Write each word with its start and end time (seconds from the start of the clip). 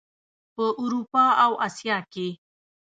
په 0.55 0.65
اروپا 0.83 1.25
او 1.45 1.51
اسیا 1.67 1.97
کې. 2.13 2.27